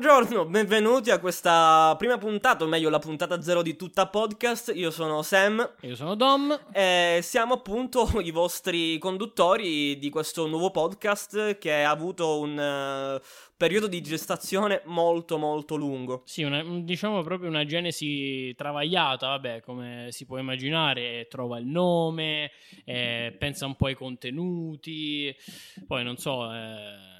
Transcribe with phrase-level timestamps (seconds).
[0.00, 4.72] buongiorno, benvenuti a questa prima puntata, o meglio la puntata zero di tutta podcast.
[4.74, 5.74] Io sono Sam.
[5.82, 6.58] Io sono Dom.
[6.72, 13.22] E siamo appunto i vostri conduttori di questo nuovo podcast che ha avuto un uh,
[13.58, 16.22] periodo di gestazione molto molto lungo.
[16.24, 22.52] Sì, una, diciamo proprio una genesi travagliata, vabbè, come si può immaginare, trova il nome,
[22.86, 25.36] eh, pensa un po' ai contenuti,
[25.86, 26.50] poi non so...
[26.50, 27.18] Eh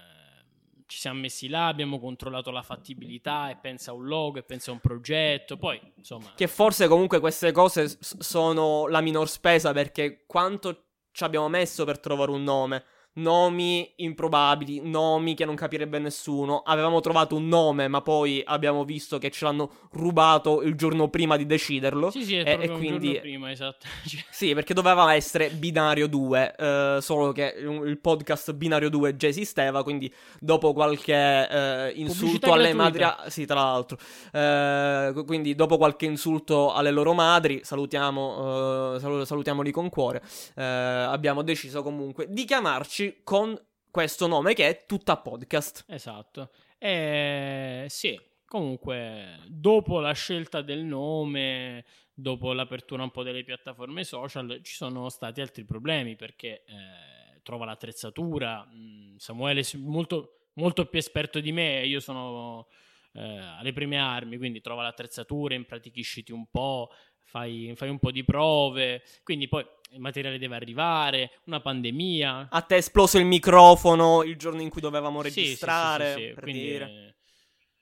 [0.91, 4.73] ci siamo messi là, abbiamo controllato la fattibilità e pensa a un logo e pensa
[4.73, 6.33] a un progetto, poi insomma...
[6.35, 12.01] Che forse comunque queste cose sono la minor spesa perché quanto ci abbiamo messo per
[12.01, 16.63] trovare un nome nomi improbabili, nomi che non capirebbe nessuno.
[16.65, 21.37] Avevamo trovato un nome, ma poi abbiamo visto che ce l'hanno rubato il giorno prima
[21.37, 22.11] di deciderlo.
[22.11, 23.87] Sì, sì, è e, e quindi prima, esatto.
[24.31, 29.83] sì, perché doveva essere binario 2, eh, solo che il podcast binario 2 già esisteva,
[29.83, 33.99] quindi dopo qualche eh, insulto alle madri, sì, tra l'altro.
[34.33, 40.23] Eh, quindi dopo qualche insulto alle loro madri, salutiamo eh, salutiamoli con cuore.
[40.55, 43.59] Eh, abbiamo deciso comunque di chiamarci con
[43.91, 45.85] questo nome che è tutta podcast.
[45.89, 46.51] Esatto.
[46.79, 51.85] E sì, comunque, dopo la scelta del nome,
[52.15, 57.65] dopo l'apertura un po' delle piattaforme social, ci sono stati altri problemi perché eh, trova
[57.65, 58.67] l'attrezzatura.
[58.73, 62.69] Mm, Samuele è molto, molto più esperto di me, io sono
[63.13, 66.91] eh, alle prime armi, quindi trova l'attrezzatura, impratichisciti un po',
[67.31, 72.49] fai, fai un po' di prove, quindi poi il materiale deve arrivare, una pandemia.
[72.51, 76.13] A te è esploso il microfono il giorno in cui dovevamo registrare.
[76.13, 76.85] Sì, sì, sì, per Quindi, dire.
[76.85, 77.15] Eh,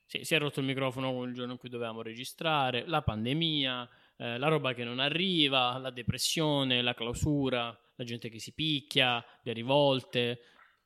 [0.05, 4.39] sì, si è rotto il microfono il giorno in cui dovevamo registrare, la pandemia, eh,
[4.39, 9.53] la roba che non arriva, la depressione, la clausura, la gente che si picchia, le
[9.53, 10.41] rivolte.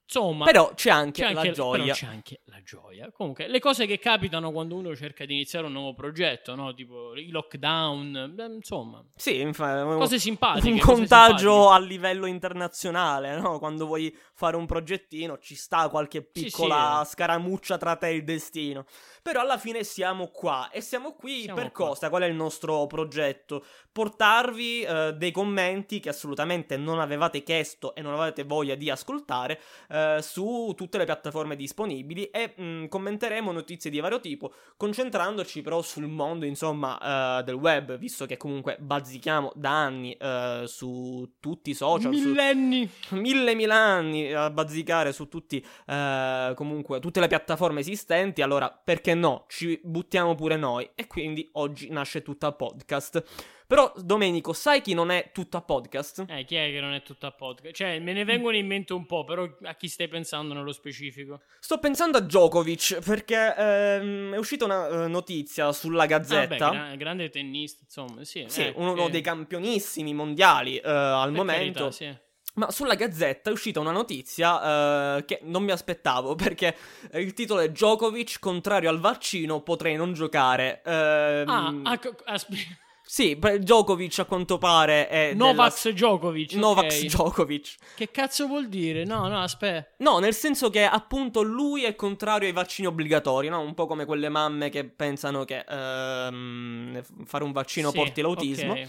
[0.04, 1.94] Insomma, però c'è anche, c'è anche la gioia.
[1.94, 3.10] C'è anche la gioia.
[3.12, 6.74] Comunque, le cose che capitano quando uno cerca di iniziare un nuovo progetto, no?
[6.74, 9.02] Tipo i lockdown, beh, insomma.
[9.16, 10.70] Sì, infatti, cose simpatiche.
[10.70, 11.74] Un contagio simpatiche.
[11.74, 13.58] a livello internazionale, no?
[13.58, 17.12] Quando vuoi fare un progettino ci sta qualche piccola sì, sì.
[17.12, 18.84] scaramuccia tra te e il destino.
[19.22, 21.86] Però alla fine siamo qua e siamo qui siamo per qua.
[21.86, 22.08] cosa?
[22.08, 23.64] Qual è il nostro progetto?
[23.92, 29.60] Portarvi eh, dei commenti che assolutamente non avevate chiesto e non avete voglia di ascoltare
[29.90, 35.62] eh, su tutte le piattaforme disponibili e mh, mm, commenteremo notizie di vario tipo, concentrandoci
[35.62, 41.34] però sul mondo, insomma, eh, del web, visto che comunque bazzichiamo da anni eh, su
[41.38, 42.10] tutti i social.
[42.10, 42.90] Millenni!
[43.00, 48.68] Su, mille mille anni a bazzicare su tutti, eh, comunque, tutte le piattaforme esistenti, allora
[48.68, 50.88] perché perché no, ci buttiamo pure noi.
[50.94, 53.22] E quindi oggi nasce tutta podcast.
[53.66, 56.26] Però, Domenico, sai chi non è tutta podcast?
[56.28, 57.74] Eh, chi è che non è tutta podcast?
[57.74, 61.40] Cioè, me ne vengono in mente un po', però a chi stai pensando nello specifico?
[61.58, 66.68] Sto pensando a Djokovic, perché ehm, è uscita una uh, notizia sulla Gazzetta.
[66.68, 68.44] Ah, beh, gra- grande tennista, insomma, sì.
[68.48, 69.10] Sì, eh, uno eh.
[69.10, 71.78] dei campionissimi mondiali uh, al per momento.
[71.78, 72.30] Carità, sì.
[72.54, 76.76] Ma sulla Gazzetta è uscita una notizia uh, che non mi aspettavo perché
[77.14, 80.82] il titolo è Djokovic contrario al vaccino potrei non giocare.
[80.84, 85.94] Uh, ah, ac- asp- sì, Djokovic a quanto pare è Novax della...
[85.94, 86.52] Djokovic.
[86.54, 87.06] Novax okay.
[87.08, 87.74] Djokovic.
[87.94, 89.04] Che cazzo vuol dire?
[89.04, 89.90] No, no, aspetta.
[89.98, 93.60] No, nel senso che appunto lui è contrario ai vaccini obbligatori, no?
[93.60, 98.72] Un po' come quelle mamme che pensano che uh, fare un vaccino sì, porti l'autismo.
[98.72, 98.88] Okay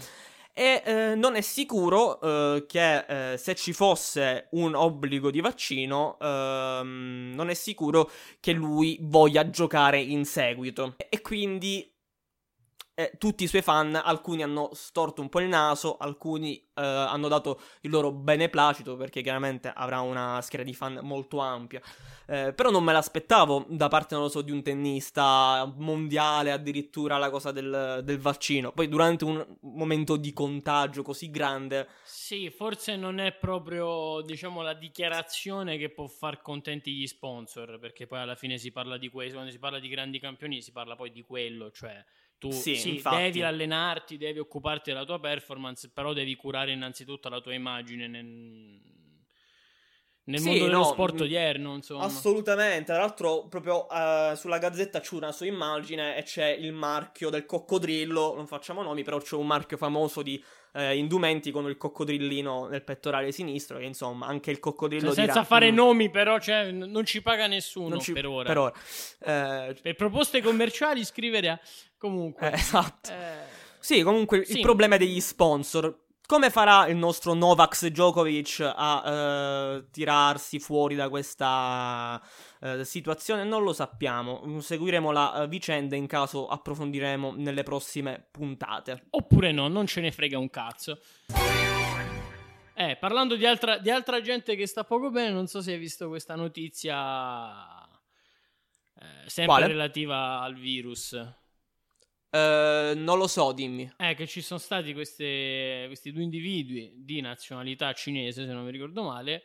[0.56, 6.16] e eh, non è sicuro eh, che eh, se ci fosse un obbligo di vaccino
[6.20, 10.94] ehm, non è sicuro che lui voglia giocare in seguito.
[11.08, 11.93] E quindi
[12.94, 17.28] eh, tutti i suoi fan, alcuni hanno storto un po' il naso, alcuni eh, hanno
[17.28, 21.80] dato il loro beneplacito perché chiaramente avrà una schiera di fan molto ampia.
[22.26, 27.18] Eh, però non me l'aspettavo da parte, non lo so, di un tennista mondiale, addirittura
[27.18, 28.72] la cosa del, del vaccino.
[28.72, 31.88] Poi durante un momento di contagio così grande.
[32.24, 38.06] Sì, forse non è proprio, diciamo, la dichiarazione che può far contenti gli sponsor, perché
[38.06, 40.96] poi alla fine si parla di questo, quando si parla di grandi campioni si parla
[40.96, 42.02] poi di quello, cioè
[42.38, 47.42] tu sì, sì devi allenarti, devi occuparti della tua performance, però devi curare innanzitutto la
[47.42, 48.80] tua immagine nel,
[50.26, 52.04] nel sì, mondo dello no, sport odierno, insomma.
[52.04, 52.84] Assolutamente.
[52.84, 57.44] Tra l'altro, proprio uh, sulla gazzetta c'è una sua immagine e c'è il marchio del
[57.44, 58.34] coccodrillo.
[58.34, 60.42] Non facciamo nomi, però c'è un marchio famoso di
[60.72, 63.76] uh, indumenti con il coccodrillino nel pettorale sinistro.
[63.76, 67.20] Che insomma, anche il coccodrillo cioè, Senza dirà, fare mm, nomi, però, cioè, non ci
[67.20, 68.48] paga nessuno ci, per ora.
[68.48, 68.72] Per ora.
[68.72, 71.60] Uh, per proposte commerciali, scrivere a.
[71.98, 72.50] Comunque.
[72.52, 73.10] esatto.
[73.78, 74.56] Sì, comunque sì.
[74.56, 80.94] il problema è degli sponsor come farà il nostro Novak Djokovic a uh, tirarsi fuori
[80.94, 82.20] da questa
[82.60, 83.44] uh, situazione?
[83.44, 84.60] Non lo sappiamo.
[84.60, 89.06] Seguiremo la uh, vicenda in caso approfondiremo nelle prossime puntate.
[89.10, 91.00] Oppure no, non ce ne frega un cazzo.
[92.76, 95.78] Eh, parlando di altra, di altra gente che sta poco bene, non so se hai
[95.78, 97.88] visto questa notizia
[99.26, 99.66] sempre Quale?
[99.66, 101.16] relativa al virus.
[102.34, 103.88] Uh, non lo so, dimmi.
[103.96, 108.72] È che ci sono stati queste, questi due individui di nazionalità cinese, se non mi
[108.72, 109.44] ricordo male,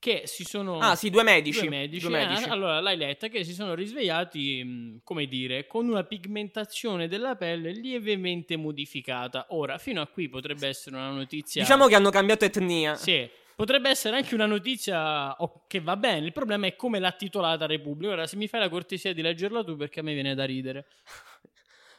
[0.00, 0.80] che si sono...
[0.80, 1.60] Ah, sì, due medici.
[1.60, 2.08] Due medici.
[2.08, 2.48] Due medici.
[2.48, 7.70] Eh, allora, l'hai letta, che si sono risvegliati, come dire, con una pigmentazione della pelle
[7.70, 9.46] lievemente modificata.
[9.50, 11.62] Ora, fino a qui potrebbe essere una notizia...
[11.62, 12.96] Diciamo che hanno cambiato etnia.
[12.96, 13.30] Sì.
[13.54, 15.36] Potrebbe essere anche una notizia
[15.68, 18.12] che va bene, il problema è come l'ha titolata Repubblica.
[18.14, 20.86] Ora, se mi fai la cortesia di leggerla tu, perché a me viene da ridere.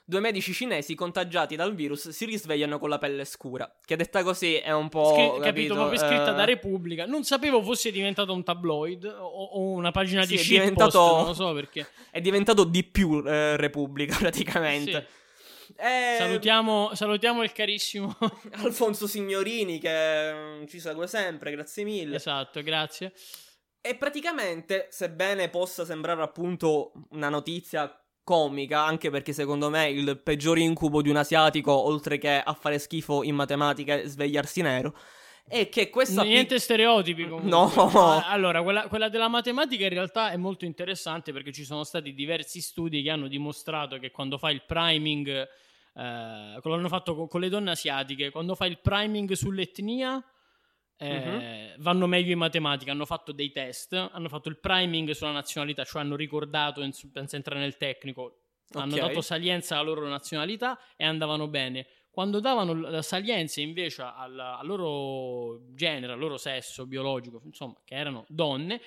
[0.05, 3.79] Due medici cinesi contagiati dal virus si risvegliano con la pelle scura.
[3.83, 5.13] Che detta così è un po'.
[5.13, 6.35] Scri- capito, capito proprio scritta uh...
[6.35, 7.05] da Repubblica.
[7.05, 11.15] Non sapevo fosse diventato un tabloid o, o una pagina sì, di shitpost, diventato...
[11.15, 11.87] non lo so perché.
[12.11, 15.07] È diventato di più eh, Repubblica praticamente.
[15.07, 15.21] Sì.
[15.77, 16.15] Eh...
[16.17, 18.15] Salutiamo, salutiamo, il carissimo
[18.63, 22.17] Alfonso Signorini che mm, ci segue sempre, grazie mille.
[22.17, 23.13] Esatto, grazie.
[23.85, 30.57] E praticamente, sebbene possa sembrare appunto una notizia comica, anche perché secondo me il peggior
[30.57, 34.95] incubo di un asiatico, oltre che a fare schifo in matematica, è svegliarsi nero.
[35.47, 36.23] è che questa.
[36.23, 37.49] Niente pic- stereotipi comunque.
[37.49, 38.23] No.
[38.25, 42.61] Allora, quella, quella, della matematica in realtà è molto interessante perché ci sono stati diversi
[42.61, 45.47] studi che hanno dimostrato che quando fai il priming, eh,
[45.93, 50.23] l'hanno fatto con, con le donne asiatiche, quando fai il priming sull'etnia
[51.03, 51.81] eh, uh-huh.
[51.81, 56.01] vanno meglio in matematica, hanno fatto dei test, hanno fatto il priming sulla nazionalità, cioè
[56.01, 58.81] hanno ricordato senza entrare nel tecnico, okay.
[58.81, 61.87] hanno dato salienza alla loro nazionalità e andavano bene.
[62.09, 67.95] Quando davano la salienza invece al, al loro genere, al loro sesso biologico, insomma, che
[67.95, 68.79] erano donne,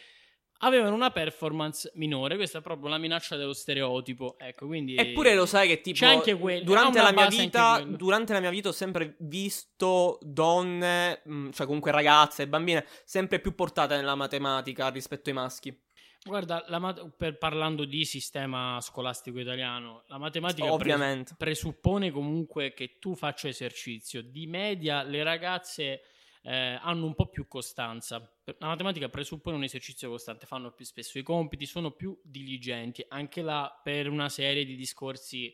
[0.59, 2.37] avevano una performance minore.
[2.37, 4.37] Questa è proprio la minaccia dello stereotipo.
[4.39, 6.65] Ecco, quindi Eppure lo sai che tipo c'è anche quello.
[6.65, 11.91] Durante la mia vita, durante la mia vita ho sempre visto donne, mm, cioè comunque
[11.91, 15.85] ragazze e bambine sempre più portate nella matematica rispetto ai maschi.
[16.27, 20.75] Guarda, mat- per, parlando di sistema scolastico italiano, la matematica.
[20.77, 24.23] Pres- presuppone comunque che tu faccia esercizio.
[24.23, 26.01] Di media le ragazze
[26.47, 28.19] eh, hanno un po' più costanza.
[28.59, 33.43] La matematica presuppone un esercizio costante, fanno più spesso i compiti, sono più diligenti, anche
[33.43, 35.53] là per una serie di discorsi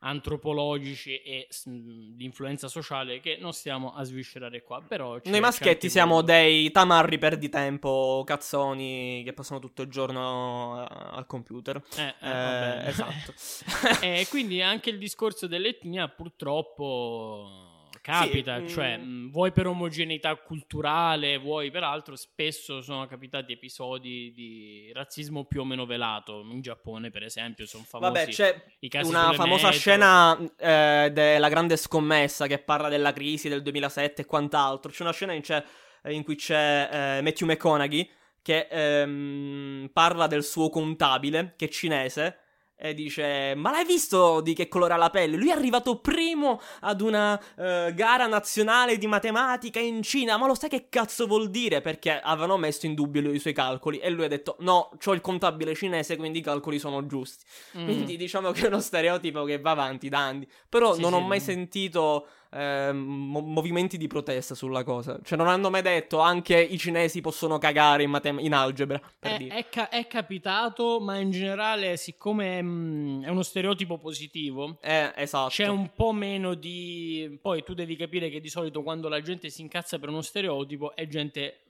[0.00, 1.70] antropologici e mh,
[2.14, 4.82] di influenza sociale che non stiamo a sviscerare qua.
[4.86, 10.82] Però noi maschietti siamo dei tamarri per di tempo, cazzoni che passano tutto il giorno
[10.82, 10.86] uh,
[11.16, 11.82] al computer.
[11.96, 13.32] Eh, eh, eh esatto.
[14.04, 17.77] e quindi anche il discorso dell'etnia purtroppo
[18.08, 19.28] Capita, sì, cioè, mm.
[19.28, 25.64] vuoi per omogeneità culturale, vuoi per altro, spesso sono capitati episodi di razzismo più o
[25.64, 26.40] meno velato.
[26.50, 29.78] In Giappone, per esempio, sono famosi Vabbè, c'è una famosa metro.
[29.78, 34.90] scena eh, della grande scommessa che parla della crisi del 2007 e quant'altro.
[34.90, 35.62] C'è una scena in, c'è,
[36.04, 38.10] in cui c'è eh, Matthew McConaughey
[38.40, 42.38] che ehm, parla del suo contabile, che è cinese,
[42.80, 45.36] e dice: Ma l'hai visto di che colore ha la pelle?
[45.36, 50.36] Lui è arrivato primo ad una uh, gara nazionale di matematica in Cina.
[50.36, 51.80] Ma lo sai che cazzo vuol dire?
[51.80, 53.98] Perché avevano messo in dubbio i suoi calcoli.
[53.98, 57.44] E lui ha detto: No, ho il contabile cinese, quindi i calcoli sono giusti.
[57.78, 57.84] Mm.
[57.84, 60.46] Quindi diciamo che è uno stereotipo che va avanti da anni.
[60.68, 61.46] Però sì, non sì, ho mai sì.
[61.46, 65.18] sentito eh, movimenti di protesta sulla cosa.
[65.22, 69.00] Cioè, non hanno mai detto anche i cinesi possono cagare in, matem- in algebra.
[69.18, 74.78] È, è, ca- è, capitato, ma in generale, siccome mh, mm, è uno stereotipo positivo,
[74.80, 75.50] eh, esatto.
[75.50, 77.38] c'è un po' meno di.
[77.40, 80.94] Poi tu devi capire che di solito quando la gente si incazza per uno stereotipo
[80.94, 81.64] è gente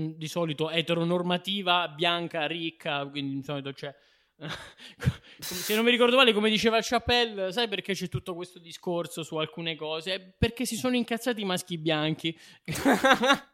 [0.00, 3.94] mm, di solito eteronormativa, bianca, ricca, quindi di solito c'è
[5.38, 9.36] se non mi ricordo male, come diceva Chappelle, sai perché c'è tutto questo discorso su
[9.36, 10.34] alcune cose?
[10.38, 12.38] Perché si sono incazzati i maschi bianchi.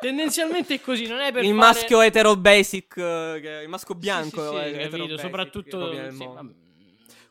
[0.00, 1.60] Tendenzialmente è così, non è per il fare...
[1.60, 6.28] maschio etero basic, eh, il maschio bianco, sì, sì, sì, capito, soprattutto sì,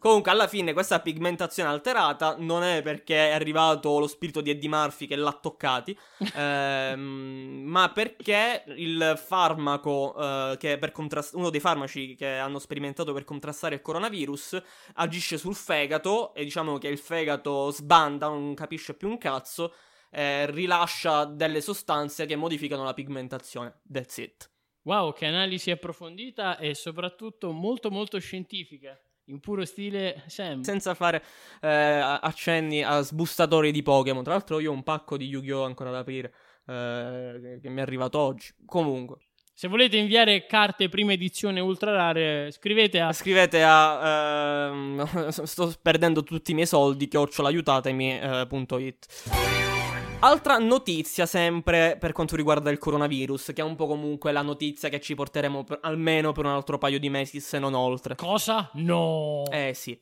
[0.01, 4.67] Comunque, alla fine, questa pigmentazione alterata non è perché è arrivato lo spirito di Eddie
[4.67, 5.96] Murphy che l'ha toccati,
[6.34, 13.13] ehm, ma perché il farmaco, eh, che per contrast- uno dei farmaci che hanno sperimentato
[13.13, 14.60] per contrastare il coronavirus,
[14.96, 19.72] agisce sul fegato e diciamo che il fegato sbanda, non capisce più un cazzo,
[20.10, 23.81] eh, rilascia delle sostanze che modificano la pigmentazione.
[23.88, 24.50] That's it.
[24.81, 29.00] Wow, che analisi approfondita e soprattutto molto molto scientifica
[29.31, 30.61] in puro stile Sam.
[30.61, 31.23] Senza fare
[31.61, 34.23] eh, accenni a sbustatori di Pokémon.
[34.23, 35.63] Tra l'altro, io ho un pacco di Yu-Gi-Oh!
[35.63, 36.33] ancora da aprire.
[36.67, 38.53] Eh, che mi è arrivato oggi.
[38.65, 39.19] Comunque.
[39.53, 43.13] Se volete inviare carte prima edizione ultra rare, scrivete a.
[43.13, 44.71] Scrivete a.
[44.71, 47.07] Uh, sto perdendo tutti i miei soldi.
[47.07, 49.07] Chiocciolaiutatemi.it.
[49.25, 54.44] Uh, Altra notizia sempre per quanto riguarda il coronavirus, che è un po' comunque la
[54.44, 58.13] notizia che ci porteremo per, almeno per un altro paio di mesi, se non oltre.
[58.13, 58.70] Cosa?
[58.74, 59.46] No.
[59.50, 59.98] Eh sì.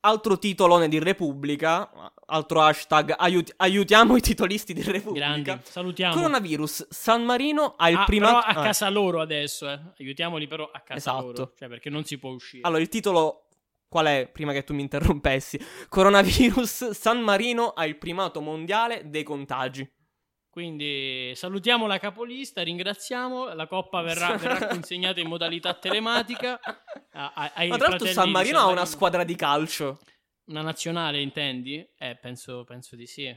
[0.00, 1.90] Altro titolone di Repubblica,
[2.26, 5.32] altro hashtag aiut- aiutiamo i titolisti di Repubblica.
[5.32, 6.14] Grandi, salutiamo.
[6.14, 8.44] Coronavirus, San Marino ha il ah, prima...
[8.44, 8.62] a ah.
[8.64, 9.80] casa loro adesso, eh.
[9.98, 11.22] Aiutiamoli però a casa esatto.
[11.22, 12.64] loro, cioè perché non si può uscire.
[12.64, 13.43] Allora, il titolo
[13.94, 15.56] Qual è, prima che tu mi interrompessi?
[15.88, 19.88] Coronavirus, San Marino ha il primato mondiale dei contagi.
[20.50, 26.58] Quindi salutiamo la capolista, ringraziamo, la coppa verrà, verrà consegnata in modalità telematica.
[27.12, 30.00] A, ai Ma tra l'altro San Marino, San Marino ha una squadra di calcio.
[30.46, 31.88] Una nazionale intendi?
[31.96, 33.32] Eh, penso, penso di sì.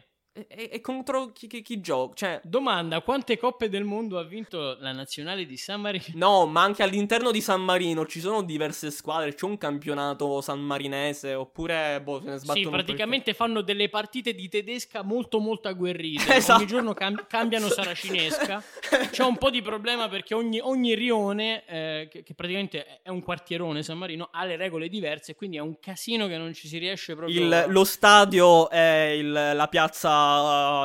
[0.48, 2.14] E, e contro chi, chi, chi, gioca?
[2.16, 2.42] Cioè...
[2.44, 6.06] Domanda: quante coppe del mondo ha vinto la nazionale di San Marino?
[6.14, 9.34] No, ma anche all'interno di San Marino ci sono diverse squadre.
[9.34, 11.34] C'è un campionato sanmarinese.
[11.34, 12.66] Oppure, boh, se ne sbattono.
[12.66, 16.36] Sì, praticamente fanno delle partite di tedesca molto, molto agguerrite.
[16.48, 16.60] Esatto.
[16.60, 18.62] Ogni giorno cam- cambiano saracinesca.
[19.10, 23.24] C'è un po' di problema perché ogni, ogni rione, eh, che, che, praticamente è un
[23.24, 25.36] quartierone San Marino, ha le regole diverse.
[25.36, 27.42] Quindi è un casino che non ci si riesce proprio.
[27.42, 30.27] Il, lo stadio è il, la piazza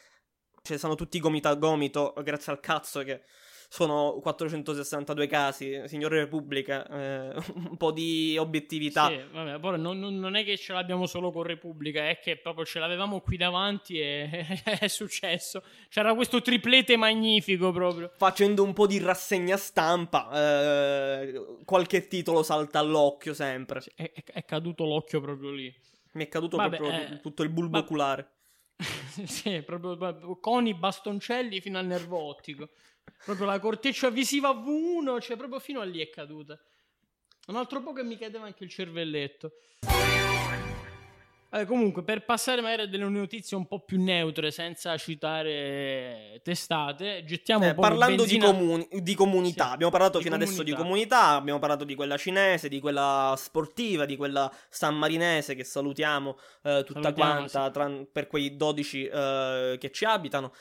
[0.63, 3.23] cioè, sono tutti gomito a gomito, grazie al cazzo che
[3.71, 9.09] sono 462 casi, signore Repubblica, eh, un po' di obiettività.
[9.09, 12.65] Sì, vabbè, poi non, non, è che ce l'abbiamo solo con Repubblica, è che proprio
[12.65, 15.63] ce l'avevamo qui davanti e è successo.
[15.91, 18.11] C'era questo triplete magnifico proprio.
[18.17, 23.83] Facendo un po' di rassegna stampa, eh, qualche titolo salta all'occhio sempre.
[23.83, 25.73] Sì, è, è, caduto l'occhio proprio lì.
[26.13, 27.85] Mi è caduto vabbè, proprio eh, tutto il bulbo ma...
[27.85, 28.31] oculare.
[29.27, 32.71] sì, proprio con i bastoncelli fino al nervo ottico.
[33.25, 36.59] Proprio la corteccia visiva V1, cioè proprio fino a lì è caduta.
[37.47, 39.53] Un altro po' che mi cadeva anche il cervelletto.
[41.51, 47.25] Eh, comunque, per passare magari a delle notizie un po' più neutre, senza citare testate,
[47.25, 50.53] gettiamo eh, un po' Parlando di, comuni- di comunità, sì, abbiamo parlato fino comunità.
[50.53, 55.65] adesso di comunità, abbiamo parlato di quella cinese, di quella sportiva, di quella sammarinese che
[55.65, 57.73] salutiamo eh, tutta salutiamo, quanta sì.
[57.73, 60.53] tra- per quei 12 eh, che ci abitano.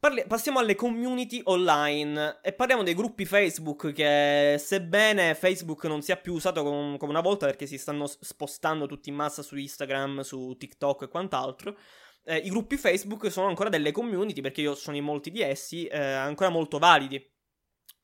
[0.00, 6.16] Parli- passiamo alle community online e parliamo dei gruppi Facebook che sebbene Facebook non sia
[6.16, 10.20] più usato com- come una volta perché si stanno spostando tutti in massa su Instagram,
[10.20, 11.76] su TikTok e quant'altro,
[12.24, 15.84] eh, i gruppi Facebook sono ancora delle community perché io sono in molti di essi,
[15.84, 17.22] eh, ancora molto validi.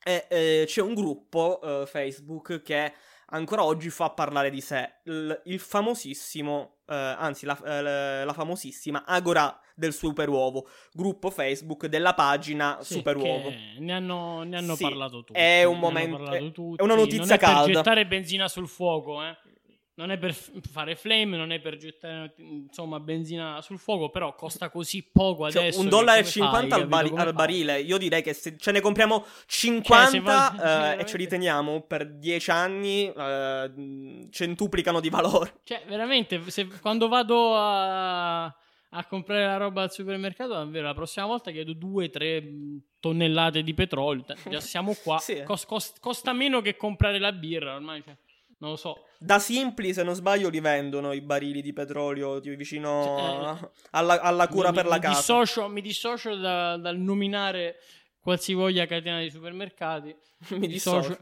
[0.04, 2.92] E eh, c'è un gruppo eh, Facebook che
[3.28, 9.06] ancora oggi fa parlare di sé, il, il famosissimo, eh, anzi la, eh, la famosissima
[9.06, 13.52] Agora del Super Uovo, gruppo Facebook della pagina sì, Super Uovo.
[13.78, 15.38] Ne hanno, ne hanno sì, parlato tutti.
[15.38, 16.32] È un momento.
[16.76, 17.64] È una notizia non è calda.
[17.64, 19.36] Per gettare benzina sul fuoco, eh.
[19.98, 24.68] Non è per fare flame, non è per gettare insomma benzina sul fuoco, però costa
[24.68, 25.80] così poco cioè, adesso.
[25.80, 27.80] Un dollaro e 50 al, bari- al barile.
[27.80, 31.80] Io direi che se ce ne compriamo 50 cioè, va- eh, e ce li teniamo
[31.80, 35.60] per 10 anni, eh, centuplicano di valore.
[35.64, 38.54] Cioè, veramente, se, quando vado a
[38.96, 44.24] a comprare la roba al supermercato, davvero la prossima volta chiedo 2-3 tonnellate di petrolio.
[44.48, 45.18] Già siamo qua.
[45.20, 45.42] sì.
[45.44, 48.02] Cos- cost- costa meno che comprare la birra ormai.
[48.02, 48.16] Cioè,
[48.58, 49.04] non lo so.
[49.18, 54.20] Da Simpli, se non sbaglio, li vendono i barili di petrolio vicino cioè, eh, alla,
[54.20, 55.18] alla, cura mi, per la mi casa.
[55.18, 57.76] Dissocio, mi dissocio da, dal nominare
[58.18, 60.16] qualsivoglia catena di supermercati.
[60.56, 61.18] mi dissocio.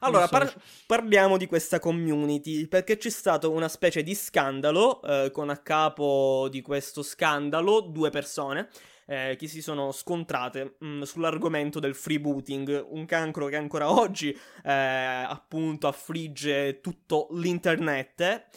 [0.00, 0.54] Allora, par-
[0.86, 6.48] parliamo di questa community, perché c'è stato una specie di scandalo, eh, con a capo
[6.50, 8.68] di questo scandalo due persone.
[9.10, 14.28] Eh, che si sono scontrate mh, mm, sull'argomento del freebooting, un cancro che ancora oggi
[14.28, 18.48] eh, appunto affligge tutto l'internet.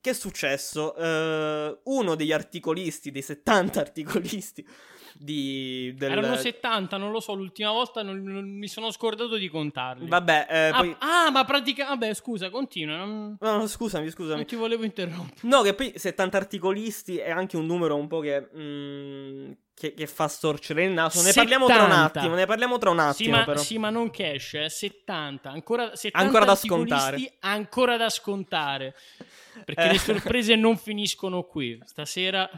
[0.00, 0.94] Che è successo?
[0.96, 4.64] Uh, uno degli articolisti, dei 70 articolisti
[5.14, 6.12] di, del...
[6.12, 10.08] Erano 70, non lo so, l'ultima volta non, non mi sono scordato di contarli.
[10.08, 10.96] Vabbè, eh, ah, poi...
[10.98, 11.98] ah, ma praticamente...
[11.98, 12.96] Vabbè, scusa, continua.
[12.96, 13.36] Non...
[13.40, 14.36] No, no, scusami, scusami.
[14.36, 15.40] Non ti volevo interrompere.
[15.42, 18.48] No, che poi 70 articolisti è anche un numero un po' che...
[18.56, 21.22] Mm, che, che, fa storcere il naso.
[21.22, 21.40] Ne 70.
[21.40, 22.34] parliamo tra un attimo.
[22.34, 23.12] Ne parliamo tra un attimo.
[23.14, 23.60] Sì, ma, però.
[23.60, 25.50] Sì, ma non cash, eh, 70.
[25.50, 27.36] Ancora, 70 ancora da scontare.
[27.38, 28.96] Ancora da scontare.
[29.64, 29.92] Perché eh.
[29.92, 31.78] le sorprese non finiscono qui.
[31.84, 32.50] Stasera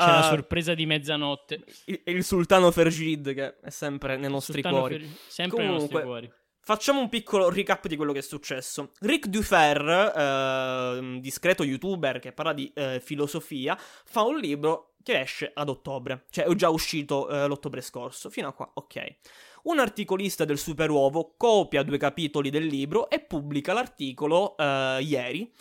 [0.00, 0.30] c'è uh, la ah.
[0.30, 1.64] sorpresa di mezzanotte.
[1.86, 4.98] Il, il sultano Fergid che è sempre nei nostri cuori.
[4.98, 6.32] Fer- sempre Comunque, nei nostri cuori.
[6.62, 8.92] Facciamo un piccolo recap di quello che è successo.
[9.00, 9.80] Rick Dufer,
[10.16, 16.26] eh, discreto youtuber che parla di eh, filosofia, fa un libro che esce ad ottobre.
[16.30, 18.30] Cioè è già uscito eh, l'ottobre scorso.
[18.30, 19.16] Fino a qua, ok.
[19.62, 25.52] Un articolista del Superuovo copia due capitoli del libro e pubblica l'articolo eh, ieri.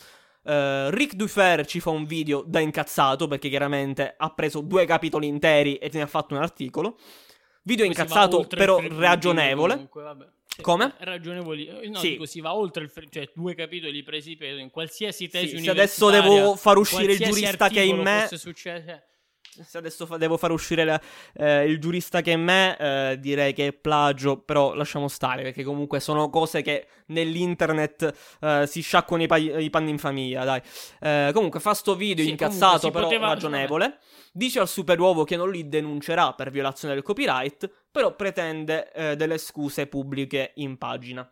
[0.42, 5.28] Uh, Rick Dufer ci fa un video da incazzato perché chiaramente ha preso due capitoli
[5.28, 6.98] interi e ne ha fatto un articolo.
[7.64, 9.74] Video Poi incazzato però ragionevole.
[9.74, 10.28] Comunque, vabbè.
[10.62, 10.94] Come?
[10.98, 11.68] Ragionevoli.
[11.68, 12.12] Eh, no, sì.
[12.12, 15.64] dico, si va oltre il fre- cioè due capitoli presi per in qualsiasi tesi sì,
[15.64, 19.08] Se adesso devo far uscire il giurista che è in me succede,
[19.64, 21.02] se adesso fa- devo far uscire la,
[21.34, 25.64] eh, il giurista che è me, eh, direi che è plagio, però lasciamo stare, perché
[25.64, 30.62] comunque sono cose che nell'internet eh, si sciacquano i, pa- i, panni in famiglia, dai.
[31.00, 33.28] Eh, comunque fa sto video sì, incazzato, però poteva...
[33.28, 34.00] ragionevole.
[34.32, 39.38] Dice al superuovo che non li denuncerà per violazione del copyright, però pretende eh, delle
[39.38, 41.30] scuse pubbliche in pagina.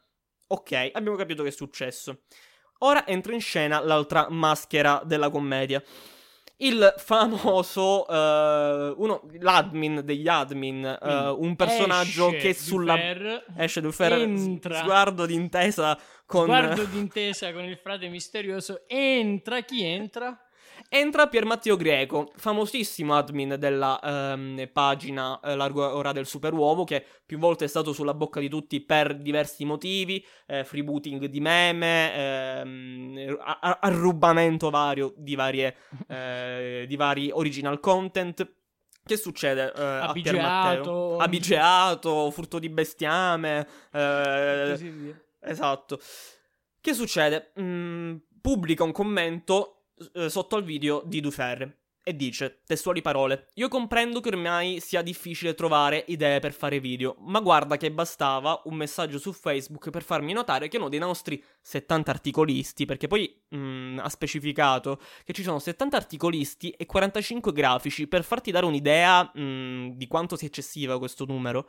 [0.47, 2.21] Ok, abbiamo capito che è successo.
[2.79, 5.83] Ora entra in scena l'altra maschera della commedia
[6.57, 13.81] il famoso uh, uno, l'admin degli admin, uh, un personaggio esce che sulla Dufer, esce
[13.81, 20.46] Dufer, entra, sguardo d'intesa con sguardo d'intesa con il frate misterioso, entra chi entra?
[20.89, 27.05] Entra Pier Matteo Greco, famosissimo admin della ehm, pagina eh, Largo Ora del Superuovo, che
[27.25, 32.13] più volte è stato sulla bocca di tutti per diversi motivi, eh, freebooting di meme,
[32.15, 35.75] ehm, arrubamento vario di, varie,
[36.07, 38.49] eh, di vari original content.
[39.03, 41.17] Che succede eh, a Pier Matteo?
[41.17, 45.15] Abigeato, furto di bestiame, eh.
[45.41, 45.99] Esatto.
[46.79, 47.51] Che succede?
[47.59, 49.76] Mm, pubblica un commento
[50.13, 55.01] eh, sotto al video di Dufer e dice, testuali parole, io comprendo che ormai sia
[55.01, 60.03] difficile trovare idee per fare video, ma guarda che bastava un messaggio su Facebook per
[60.03, 65.33] farmi notare che uno dei nostri 70 articolisti, perché poi mh, mm, ha specificato che
[65.33, 70.37] ci sono 70 articolisti e 45 grafici, per farti dare un'idea mh, mm, di quanto
[70.37, 71.67] sia eccessiva questo numero.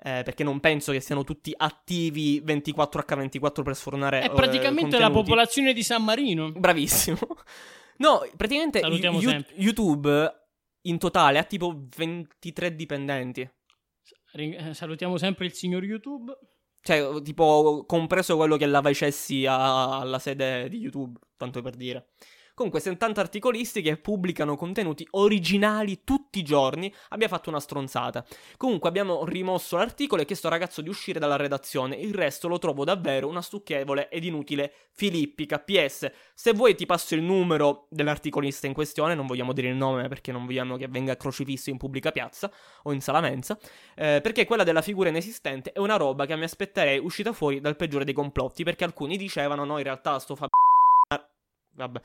[0.00, 4.20] Eh, perché non penso che siano tutti attivi 24H24 per sfornare.
[4.20, 6.52] È praticamente eh, la popolazione di San Marino.
[6.52, 7.18] Bravissimo.
[7.98, 10.32] No, praticamente y- YouTube
[10.82, 13.50] in totale ha tipo 23 dipendenti.
[14.34, 16.36] Eh, salutiamo sempre il signor YouTube.
[16.80, 22.10] Cioè, tipo, compreso quello che lava i cessi alla sede di YouTube, tanto per dire.
[22.58, 26.92] Comunque, 70 articolisti che pubblicano contenuti originali tutti i giorni.
[27.10, 28.24] Abbia fatto una stronzata.
[28.56, 31.94] Comunque, abbiamo rimosso l'articolo e chiesto al ragazzo di uscire dalla redazione.
[31.94, 35.60] Il resto lo trovo davvero una stucchevole ed inutile filippica.
[35.60, 39.14] PS, se vuoi ti passo il numero dell'articolista in questione.
[39.14, 42.50] Non vogliamo dire il nome perché non vogliamo che venga crocifisso in pubblica piazza
[42.82, 43.56] o in sala mensa.
[43.94, 47.76] Eh, perché quella della figura inesistente è una roba che mi aspetterei uscita fuori dal
[47.76, 48.64] peggiore dei complotti.
[48.64, 50.48] Perché alcuni dicevano, no, in realtà sto fa.
[51.78, 52.00] Vabbè.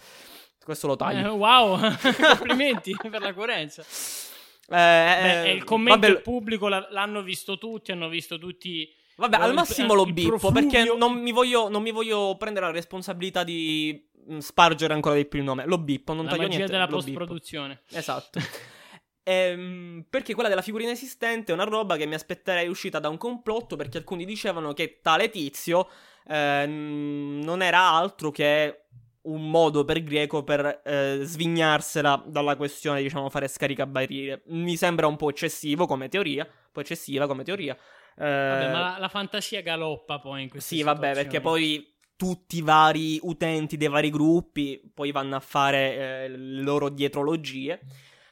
[0.63, 1.27] Questo lo taglio.
[1.27, 1.79] Eh, wow,
[2.37, 3.81] complimenti per la coerenza.
[3.81, 8.91] Eh, Beh, il commento vabbè, pubblico l'hanno visto tutti, hanno visto tutti.
[9.15, 13.43] Vabbè, al massimo lo bippo perché non mi, voglio, non mi, voglio, prendere la responsabilità
[13.43, 15.65] di mm, spargere ancora di più il nome.
[15.65, 16.71] Lo bippo, non la taglio niente.
[16.71, 17.81] della post-produzione.
[17.91, 18.39] Esatto.
[19.23, 23.17] ehm, perché quella della figura inesistente è una roba che mi aspetterei uscita da un
[23.17, 25.89] complotto perché alcuni dicevano che tale tizio
[26.27, 28.82] eh, non era altro che
[29.23, 34.43] un modo per Greco per eh, svignarsela dalla questione, diciamo, fare scaricabarile.
[34.47, 37.75] Mi sembra un po' eccessivo come teoria, un po' eccessiva come teoria.
[38.15, 42.61] Eh, vabbè, ma la, fantasia galoppa poi in questo Sì, vabbè, perché poi tutti i
[42.61, 47.79] vari utenti dei vari gruppi poi vanno a fare eh, le loro dietrologie.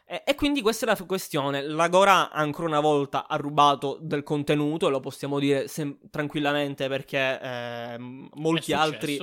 [0.06, 1.62] E, e, quindi questa è la questione.
[1.62, 7.96] L'Agora ancora una volta ha rubato del contenuto, lo possiamo dire sem- tranquillamente perché eh,
[7.98, 9.18] molti altri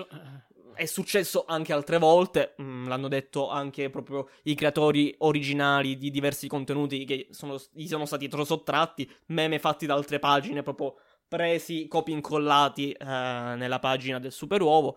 [0.79, 6.47] è successo anche altre volte, mm, l'hanno detto anche proprio i creatori originali di diversi
[6.47, 10.95] contenuti che sono, gli sono stati sottratti, meme fatti da altre pagine, proprio
[11.27, 14.97] presi, copi incollati eh, nella pagina del Super Uovo.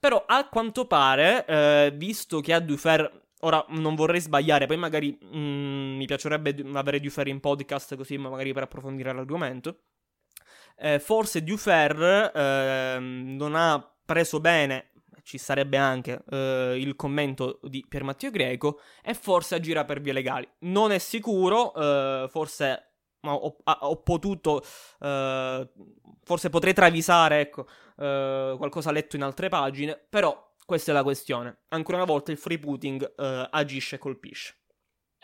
[0.00, 5.18] Però a quanto pare, eh, visto che a Dufer Ora non vorrei sbagliare, poi magari
[5.20, 9.80] mm, mi piacerebbe avere Dufer in podcast così magari per approfondire l'argomento.
[10.76, 14.91] Eh, forse Dufer eh, non ha preso bene
[15.22, 20.12] ci sarebbe anche eh, il commento di Pier Matteo Greco e forse agirà per vie
[20.12, 20.48] legali.
[20.60, 24.62] Non è sicuro, eh, forse ho, ho, potuto,
[25.00, 25.68] eh,
[26.22, 27.66] forse potrei travisare, ecco,
[27.98, 31.62] eh, qualcosa letto in altre pagine, però questa è la questione.
[31.68, 34.56] Ancora una volta il freebooting eh, agisce e colpisce.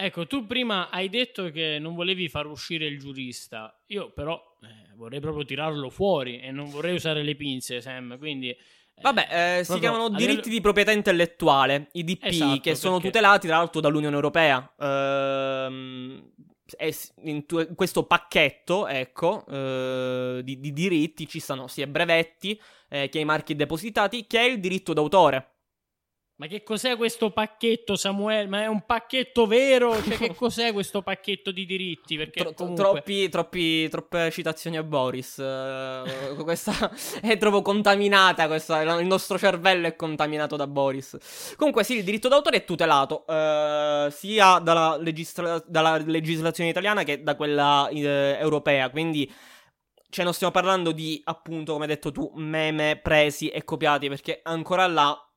[0.01, 4.95] Ecco, tu prima hai detto che non volevi far uscire il giurista, io però eh,
[4.95, 8.57] vorrei proprio tirarlo fuori e non vorrei usare le pinze, Sam, quindi
[9.01, 13.09] Vabbè, eh, si chiamano diritti di proprietà intellettuale, IDP, esatto, che sono perché...
[13.09, 14.75] tutelati tra l'altro dall'Unione Europea.
[14.79, 16.33] Ehm,
[17.23, 23.09] in, tu- in, questo pacchetto, ecco, eh, di, di, diritti ci sono sia brevetti eh,
[23.09, 25.58] che i marchi depositati, che è il diritto d'autore.
[26.39, 28.47] Ma che cos'è questo pacchetto, Samuele?
[28.47, 30.01] Ma è un pacchetto vero?
[30.01, 32.17] Cioè, che cos'è questo pacchetto di diritti?
[32.17, 32.85] Perché Tro- comunque...
[32.85, 35.39] troppi, troppi, troppe citazioni a Boris.
[35.39, 38.47] Uh, questa è troppo contaminata.
[38.47, 41.55] Questa, il nostro cervello è contaminato da Boris.
[41.57, 47.21] Comunque, sì, il diritto d'autore è tutelato uh, sia dalla, legisla- dalla, legislazione italiana che
[47.21, 48.91] da quella uh, europea.
[48.91, 49.29] Quindi.
[50.11, 54.41] Cioè, non stiamo parlando di, appunto, come hai detto tu, meme presi e copiati, perché
[54.43, 55.28] ancora là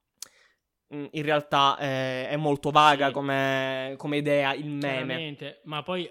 [0.92, 3.14] in realtà è, è molto vaga sì.
[3.14, 5.60] come, come, idea il meme.
[5.64, 6.10] Ma poi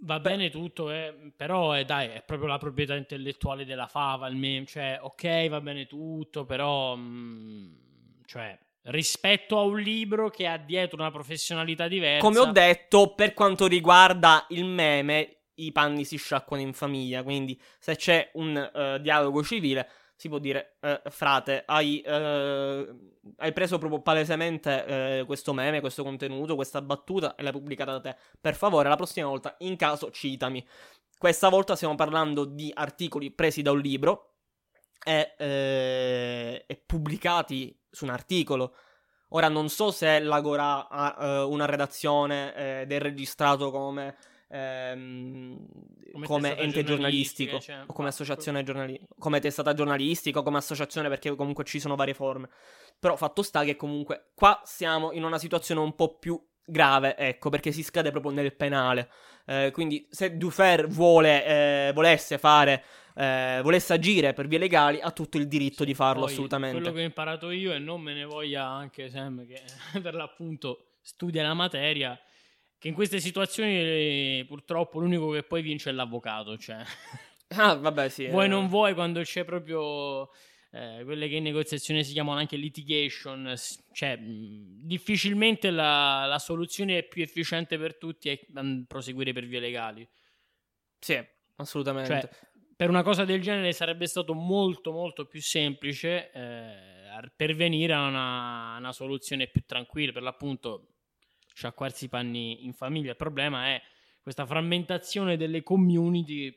[0.00, 0.30] va Beh.
[0.30, 4.66] bene tutto, eh, però è, dai, è proprio la proprietà intellettuale della fava, il meme,
[4.66, 7.72] cioè ok va bene tutto, però mh, mm,
[8.26, 12.24] cioè rispetto a un libro che ha dietro una professionalità diversa.
[12.24, 17.60] Come ho detto, per quanto riguarda il meme, i panni si sciacquano in famiglia, quindi
[17.78, 22.94] se c'è un uh, dialogo civile si può dire, eh, frate, hai, eh,
[23.36, 24.84] hai, preso proprio palesemente
[25.20, 28.16] eh, questo meme, questo contenuto, questa battuta e l'hai pubblicata da te.
[28.40, 30.66] Per favore, la prossima volta, in caso, citami.
[31.16, 34.38] Questa volta stiamo parlando di articoli presi da un libro
[35.04, 38.74] e, eh, e pubblicati su un articolo.
[39.28, 44.16] Ora non so se l'Agora ha eh, una redazione eh, ed è registrato come
[44.48, 45.66] ehm,
[46.12, 51.08] come, come ente giornalistico cioè, o come associazione giornalistica, come testata giornalistica o come associazione
[51.08, 52.48] perché comunque ci sono varie forme.
[52.98, 57.48] Però fatto sta che comunque qua siamo in una situazione un po' più grave, ecco,
[57.50, 59.10] perché si scade proprio nel penale.
[59.46, 62.84] Eh, quindi se Dufer vuole, eh, volesse fare,
[63.14, 66.76] eh, volesse agire per vie legali, ha tutto il diritto sì, di farlo assolutamente.
[66.76, 69.62] Quello che ho imparato io e non me ne voglia anche Sam che
[70.00, 72.18] per l'appunto studia la materia
[72.78, 76.56] che in queste situazioni eh, purtroppo l'unico che poi vince è l'avvocato.
[76.56, 76.82] Cioè.
[77.52, 78.26] Ah, vabbè, sì.
[78.26, 78.48] vuoi eh.
[78.48, 80.28] non vuoi quando c'è proprio
[80.70, 83.54] eh, quelle che in negoziazione si chiamano anche litigation,
[83.92, 88.38] cioè mh, difficilmente la, la, soluzione più efficiente per tutti è
[88.86, 90.06] proseguire per vie legali.
[90.98, 91.18] Sì,
[91.56, 92.20] assolutamente.
[92.20, 92.30] Cioè,
[92.76, 98.76] per una cosa del genere sarebbe stato molto molto più semplice eh, pervenire a una,
[98.76, 100.97] una soluzione più tranquilla, per l'appunto
[101.58, 103.10] sciacquarsi i panni in famiglia.
[103.10, 103.82] Il problema è
[104.20, 106.54] questa frammentazione delle community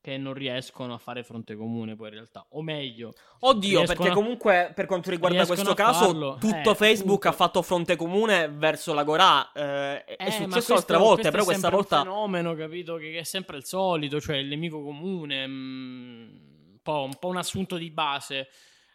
[0.00, 4.72] che non riescono a fare fronte comune poi in realtà o meglio oddio perché comunque
[4.74, 6.38] per quanto riguarda questo caso farlo.
[6.40, 7.28] tutto eh, Facebook appunto.
[7.28, 11.98] ha fatto fronte comune verso l'Agora eh, è eh, successo altre volte però questa volta
[11.98, 16.28] è un fenomeno capito che è sempre il solito cioè il nemico comune mh, mm,
[16.72, 18.48] un, po', un, po', un assunto di base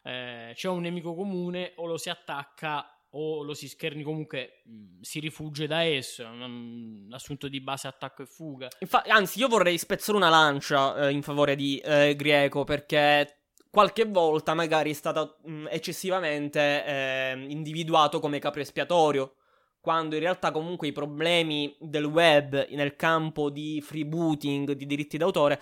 [0.03, 4.63] eh, c'è un nemico comune o lo si attacca o lo si scherni comunque
[5.01, 8.67] si rifugge da esso, è un assunto di base attacco e fuga.
[8.79, 13.37] Infa- anzi, io vorrei spezzare una lancia eh, in favore di eh, Greco perché
[13.69, 19.35] qualche volta magari è stato mh, eccessivamente eh, individuato come capro espiatorio,
[19.79, 25.61] quando in realtà comunque i problemi del web nel campo di freebooting, di diritti d'autore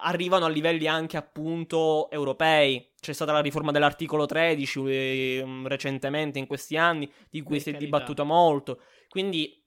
[0.00, 2.92] arrivano a livelli anche appunto europei.
[3.00, 7.70] C'è stata la riforma dell'articolo 13 eh, recentemente in questi anni, di cui per si
[7.72, 7.78] carità.
[7.78, 8.80] è dibattuto molto.
[9.08, 9.64] Quindi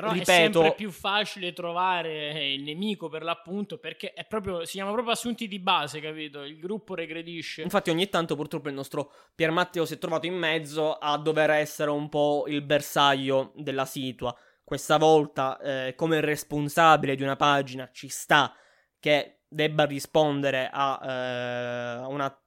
[0.00, 4.72] però Ripeto, è sempre più facile trovare il nemico per l'appunto perché è proprio, si
[4.72, 6.42] chiama proprio assunti di base, capito?
[6.42, 7.60] Il gruppo regredisce.
[7.60, 11.50] Infatti ogni tanto purtroppo il nostro Pier Matteo si è trovato in mezzo a dover
[11.50, 14.34] essere un po' il bersaglio della situa.
[14.64, 18.54] Questa volta eh, come responsabile di una pagina ci sta
[18.98, 22.42] che debba rispondere a eh, una,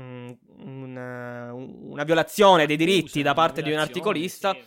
[0.00, 4.52] mm, una, una, violazione dei diritti da parte di un articolista.
[4.52, 4.62] Sì.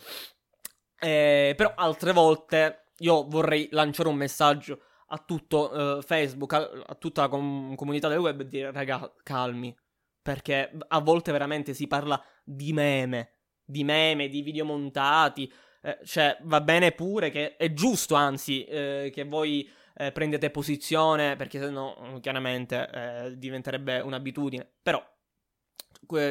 [1.00, 6.96] Eh, però altre volte io vorrei lanciare un messaggio a tutto uh, Facebook, a, a,
[6.96, 9.76] tutta la com- comunità del web e dire raga, calmi,
[10.22, 16.38] perché a volte veramente si parla di meme, di meme, di video montati, eh, cioè
[16.44, 22.20] va bene pure che è giusto anzi eh, che voi eh, prendete posizione perché sennò
[22.20, 25.04] chiaramente eh, diventerebbe un'abitudine, però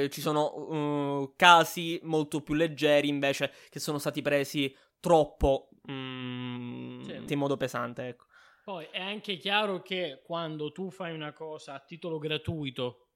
[0.09, 7.25] ci sono uh, casi molto più leggeri invece che sono stati presi troppo mm, sì.
[7.33, 8.09] in modo pesante.
[8.09, 8.27] Ecco.
[8.65, 13.09] Poi è anche chiaro che quando tu fai una cosa a titolo gratuito,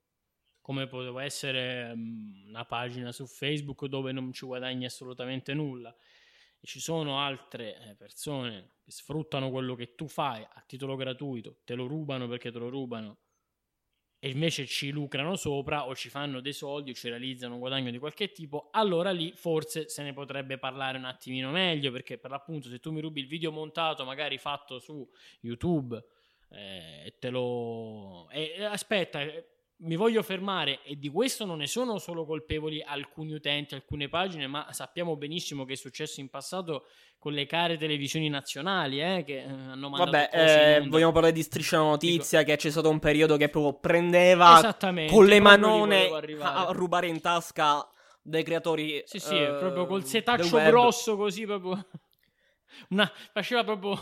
[0.61, 5.94] come poteva essere um, una pagina su Facebook dove non ci guadagni assolutamente nulla,
[6.66, 11.74] ci sono altre eh, persone che sfruttano quello che tu fai a titolo gratuito, te
[11.74, 13.18] lo rubano perché te lo rubano
[14.18, 17.90] e invece ci lucrano sopra o ci fanno dei soldi o ci realizzano un guadagno
[17.90, 22.31] di qualche tipo, allora lì forse se ne potrebbe parlare un attimino meglio, perché per
[22.31, 25.09] l'appunto se tu mi rubi il video montato magari fatto su
[25.40, 26.02] YouTube
[26.48, 28.29] eh, te lo...
[28.31, 33.33] E, aspetta, eh, mi voglio fermare e di questo non ne sono solo colpevoli alcuni
[33.33, 36.87] utenti, alcune pagine, ma sappiamo benissimo che è successo in passato
[37.19, 41.43] con le care televisioni nazionali eh, che eh, hanno mandato Vabbè, eh, vogliamo parlare di
[41.43, 42.51] Striscia Notizia Dico.
[42.51, 44.77] che c'è stato un periodo che proprio prendeva
[45.09, 46.09] con le manone
[46.41, 47.87] a rubare in tasca
[48.23, 51.85] dei creatori Sì, sì, uh, proprio col setaccio grosso così proprio
[52.91, 54.01] una, faceva proprio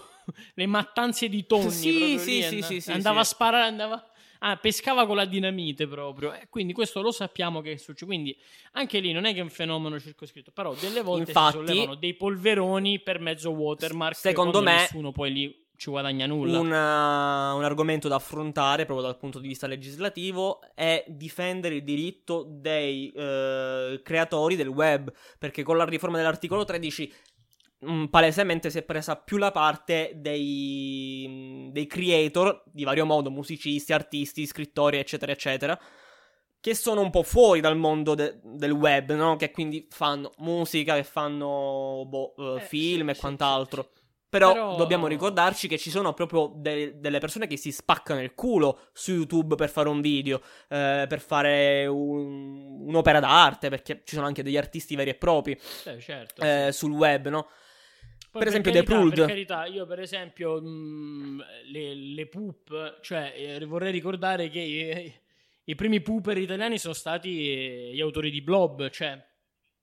[0.55, 3.31] le mattanze di tonni sì, sì, lì, sì, and- sì, andava sì.
[3.31, 4.05] a sparare andava
[4.47, 6.35] Ah, pescava con la dinamite proprio.
[6.35, 8.05] Eh, quindi questo lo sappiamo che succede.
[8.05, 8.37] Quindi
[8.73, 11.95] anche lì non è che è un fenomeno circoscritto, però delle volte Infatti, si sollevano
[11.95, 14.15] dei polveroni per mezzo watermark.
[14.15, 16.59] Secondo me nessuno poi lì ci guadagna nulla.
[16.59, 22.47] Una, un argomento da affrontare proprio dal punto di vista legislativo è difendere il diritto
[22.47, 27.34] dei uh, creatori del web, perché con la riforma dell'articolo 13 mh,
[28.11, 34.47] palesemente si è presa più la parte dei, dei creator di vario modo, musicisti, artisti,
[34.47, 35.79] scrittori, eccetera, eccetera,
[36.61, 39.37] che sono un po' fuori dal mondo de- del web, no?
[39.37, 43.83] Che quindi fanno musica, che fanno boh, uh, eh, film sì, e quant'altro.
[43.83, 44.03] Sì, sì,
[44.35, 48.35] però, Però, dobbiamo ricordarci che ci sono proprio de- delle persone che si spaccano il
[48.35, 54.17] culo su YouTube per fare un video, eh, per fare un- un'opera d'arte, perché ci
[54.17, 55.53] sono anche degli artisti veri e propri
[55.85, 57.47] eh, certo, eh, sul web, no?
[58.35, 59.15] Poi per, esempio, carità, The Pruld.
[59.15, 64.59] Per carità, io per esempio mh, mm, le, le poop, cioè eh, vorrei ricordare che
[64.59, 65.15] i,
[65.67, 69.25] i, primi pooper italiani sono stati gli autori di Blob, cioè...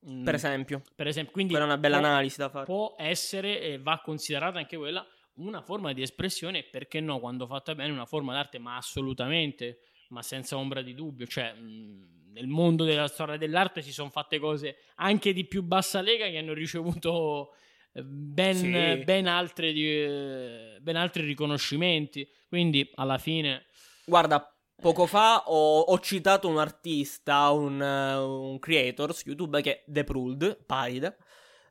[0.01, 0.81] Mh, mm, per esempio.
[0.93, 1.53] Per esempio, quindi...
[1.53, 2.65] Quella è una bella può, analisi da fare.
[2.65, 7.73] Può essere e va considerata anche quella una forma di espressione, perché no, quando fatta
[7.73, 11.53] bene, una forma d'arte, ma assolutamente, ma senza ombra di dubbio, cioè...
[11.53, 15.99] Mh, mm, nel mondo della storia dell'arte si sono fatte cose anche di più bassa
[15.99, 17.53] lega che hanno ricevuto
[17.93, 19.03] ben, sì.
[19.03, 22.27] ben, altre, ben altri riconoscimenti.
[22.47, 23.65] Quindi alla fine...
[24.05, 24.51] Guarda,
[24.81, 30.03] poco fa ho, ho citato un artista, un, un, creator su YouTube che è The
[30.03, 31.17] Pruld, Paride,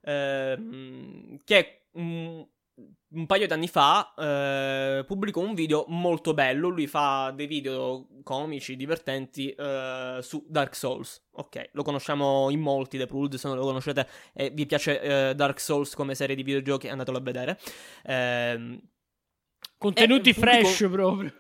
[0.03, 2.47] ehm, che um, un
[3.27, 6.69] paio di anni fa eh, pubblicò un video molto bello.
[6.69, 11.29] Lui fa dei video comici, divertenti eh, su Dark Souls.
[11.33, 15.35] Ok, lo conosciamo in molti, The Pruld, se non lo conoscete e vi piace eh,
[15.35, 17.59] Dark Souls come serie di videogiochi, andatelo a vedere.
[18.05, 18.81] Eh,
[19.79, 20.91] Contenuti fresh pubblico...
[20.91, 21.33] proprio.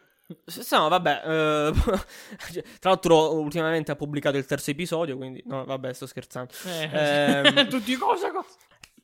[0.70, 1.22] No, vabbè.
[1.24, 1.72] Eh,
[2.78, 5.16] tra l'altro, ultimamente ha pubblicato il terzo episodio.
[5.16, 6.52] Quindi, no, vabbè, sto scherzando.
[6.66, 8.48] Eh, eh, tutti cosa, cosa.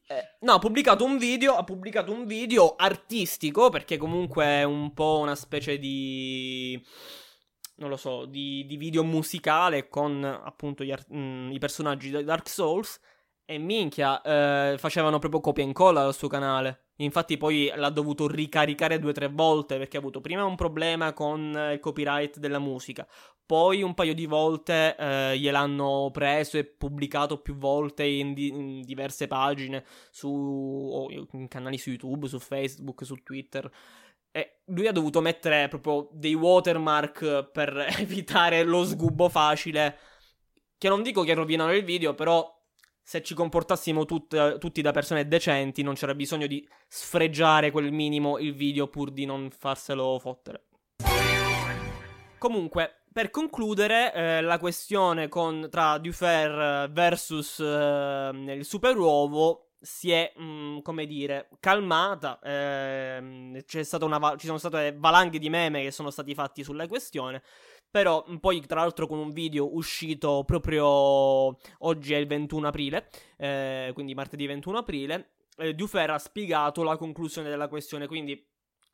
[0.09, 4.93] Eh, no, ha pubblicato un video, ha pubblicato un video artistico, perché comunque è un
[4.95, 6.81] po' una specie di...
[7.77, 12.23] non lo so, di, di video musicale con appunto art- mh, mm, i personaggi di
[12.25, 13.01] Dark Souls.
[13.45, 16.86] E minchia, eh, facevano proprio copia e incolla al suo canale.
[16.97, 21.13] Infatti poi l'ha dovuto ricaricare due o tre volte perché ha avuto prima un problema
[21.13, 23.07] con il copyright della musica,
[23.45, 28.83] poi un paio di volte eh, gliel'hanno preso e pubblicato più volte in, di- in
[28.83, 33.71] diverse pagine su in canali su YouTube, su Facebook, su Twitter.
[34.33, 39.99] E lui ha dovuto mettere proprio dei watermark per evitare lo sgubbo facile.
[40.79, 42.56] Che non dico che rovinano il video, però
[43.09, 48.37] se ci comportassimo tut- tutti da persone decenti non c'era bisogno di sfregiare quel minimo
[48.39, 50.65] il video pur di non farselo fottere.
[52.37, 60.11] Comunque, per concludere, eh, la questione con, tra Dufer versus eh, il super uovo si
[60.11, 62.39] è, mh, mm, come dire, calmata.
[62.41, 67.43] Eh, ci sono state valanghe di meme che sono stati fatti sulla questione.
[67.91, 73.09] Però mm, poi, tra l'altro, con un video uscito proprio oggi è il 21 aprile,
[73.37, 78.07] eh, quindi martedì 21 aprile, eh, Dufer ha spiegato la conclusione della questione.
[78.07, 78.47] Quindi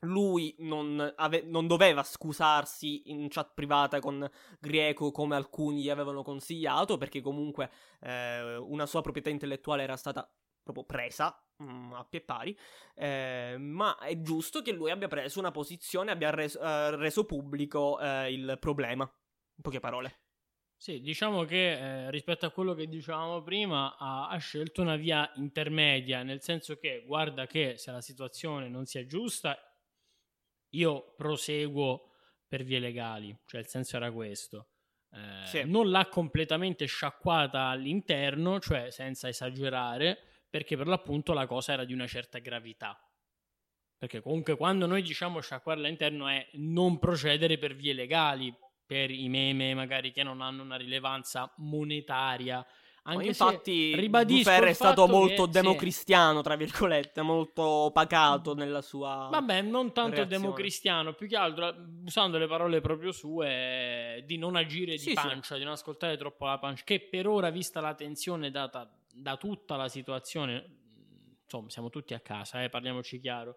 [0.05, 6.23] lui non, ave- non, doveva scusarsi in chat privata con Grieco come alcuni gli avevano
[6.23, 10.29] consigliato, perché comunque eh, una sua proprietà intellettuale era stata
[10.63, 12.57] proprio presa mh, mm, a pie pari,
[12.95, 17.99] eh, ma è giusto che lui abbia preso una posizione, abbia res- uh, reso pubblico
[18.01, 20.21] uh, il problema, in poche parole.
[20.83, 25.31] Sì, diciamo che eh, rispetto a quello che dicevamo prima ha, ha, scelto una via
[25.37, 29.57] intermedia, nel senso che guarda che se la situazione non sia giusta,
[30.71, 32.11] io proseguo
[32.49, 34.71] per vie legali, cioè il senso era questo.
[35.13, 35.63] Eh, sì.
[35.65, 41.95] Non l'ha completamente sciacquata all'interno, cioè senza esagerare, perché per l'appunto la cosa era di
[41.95, 43.03] una certa gravità.
[43.97, 49.31] Perché comunque quando noi diciamo sciacquare all'interno è non procedere per vie legali, per i
[49.31, 52.67] meme magari che non hanno una rilevanza monetaria
[53.05, 56.43] anche infatti, Dufer è stato molto che, democristiano, sì.
[56.45, 59.29] tra virgolette, molto pacato nella sua.
[59.29, 60.43] Vabbè, non tanto reazione.
[60.43, 65.55] democristiano, più che altro usando le parole proprio sue di non agire di sì, pancia,
[65.55, 65.59] sì.
[65.59, 66.85] di non ascoltare troppo la pancia.
[66.85, 70.81] Che per ora, vista la tensione data da tutta la situazione,
[71.43, 73.57] insomma, siamo tutti a casa, eh, parliamoci chiaro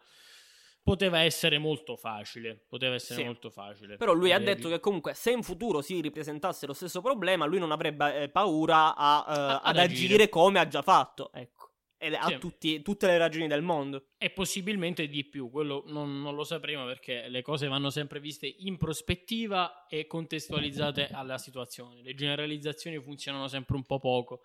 [0.85, 2.63] poteva essere molto facile.
[2.69, 3.25] Poteva essere sì.
[3.25, 3.97] molto facile.
[3.97, 7.57] Però lui ha detto che comunque se in futuro si ripresentasse lo stesso problema, lui
[7.57, 10.05] non avrebbe eh, paura a, uh, a, ad, agire.
[10.05, 10.29] agire.
[10.29, 11.31] come ha già fatto.
[11.33, 11.71] Ecco.
[11.97, 12.19] Ed sì.
[12.19, 14.09] ha tutti, tutte le ragioni del mondo.
[14.19, 15.49] E possibilmente di più.
[15.49, 21.07] Quello non, non, lo sapremo perché le cose vanno sempre viste in prospettiva e contestualizzate
[21.11, 22.03] alla situazione.
[22.03, 24.43] Le generalizzazioni funzionano sempre un po' poco.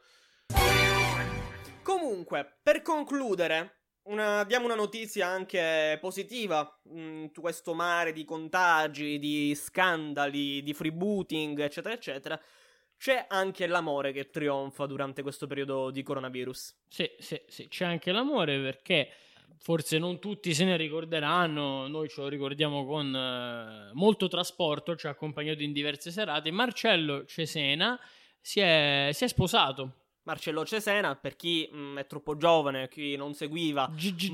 [1.82, 9.18] Comunque, per concludere, una, diamo una notizia anche positiva in mm, questo mare di contagi,
[9.18, 12.40] di scandali, di freebooting, eccetera, eccetera.
[12.96, 16.76] C'è anche l'amore che trionfa durante questo periodo di coronavirus.
[16.88, 19.10] Sì, sì, sì, c'è anche l'amore perché
[19.58, 25.06] forse non tutti se ne ricorderanno, noi ce lo ricordiamo con uh, molto trasporto, ci
[25.06, 26.50] ha accompagnato in diverse serate.
[26.50, 27.98] Marcello Cesena
[28.40, 29.99] si è, si è sposato
[30.30, 33.90] Marcello Cesena, per chi mh, mm, è troppo giovane, chi non seguiva,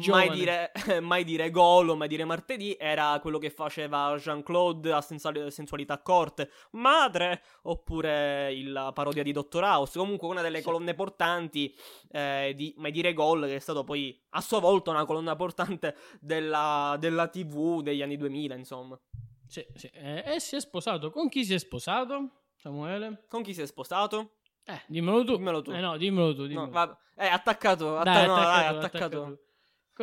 [0.08, 5.50] mai dire, mai dire Golo, mai dire martedì, era quello che faceva Jean-Claude a sensual-
[5.50, 10.64] sensualità corte, madre, oppure la parodia di Dottor House, comunque una delle sì.
[10.64, 11.74] colonne portanti
[12.10, 15.96] eh, di Mai dire Gol, che è stato poi a sua volta una colonna portante
[16.20, 19.00] della, della TV degli anni 2000, insomma.
[19.46, 19.86] Sì, sì.
[19.94, 21.10] E, e si è sposato.
[21.10, 23.24] Con chi si è sposato, Samuele?
[23.28, 24.35] Con chi si è sposato?
[24.66, 25.36] Eh, dimmelo tu.
[25.36, 25.70] Dimmelo tu.
[25.70, 26.46] Eh no, dimmelo tu.
[26.46, 26.66] Dimmelo.
[26.66, 26.98] No, va...
[27.16, 27.96] Eh, attaccato.
[27.96, 28.12] Atta...
[28.12, 29.22] Dai, no, attaccato, dai, attaccato.
[29.22, 29.44] attaccato.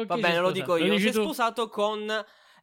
[0.07, 0.87] Va bene, lo dico io.
[0.87, 2.09] Lo si è sposato con,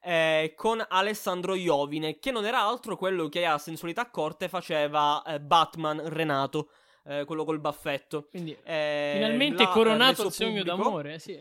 [0.03, 5.41] eh, con, Alessandro Iovine, che non era altro quello che a sensualità corte faceva eh,
[5.41, 6.71] Batman Renato,
[7.05, 8.27] eh, quello col baffetto.
[8.31, 11.39] Quindi, eh, finalmente coronato il sogno d'amore, sì.